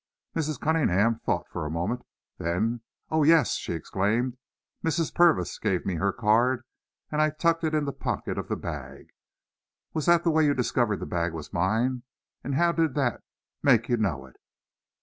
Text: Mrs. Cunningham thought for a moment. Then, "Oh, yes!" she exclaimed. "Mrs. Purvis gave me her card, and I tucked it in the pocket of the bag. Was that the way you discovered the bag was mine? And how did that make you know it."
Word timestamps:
Mrs. 0.35 0.59
Cunningham 0.59 1.19
thought 1.19 1.47
for 1.47 1.63
a 1.63 1.69
moment. 1.69 2.01
Then, 2.39 2.81
"Oh, 3.11 3.21
yes!" 3.21 3.53
she 3.53 3.73
exclaimed. 3.73 4.35
"Mrs. 4.83 5.13
Purvis 5.13 5.59
gave 5.59 5.85
me 5.85 5.97
her 5.97 6.11
card, 6.11 6.63
and 7.11 7.21
I 7.21 7.29
tucked 7.29 7.63
it 7.63 7.75
in 7.75 7.85
the 7.85 7.93
pocket 7.93 8.39
of 8.39 8.47
the 8.47 8.55
bag. 8.55 9.11
Was 9.93 10.07
that 10.07 10.23
the 10.23 10.31
way 10.31 10.43
you 10.43 10.55
discovered 10.55 11.01
the 11.01 11.05
bag 11.05 11.33
was 11.33 11.53
mine? 11.53 12.01
And 12.43 12.55
how 12.55 12.71
did 12.71 12.95
that 12.95 13.21
make 13.61 13.89
you 13.89 13.97
know 13.97 14.25
it." 14.25 14.37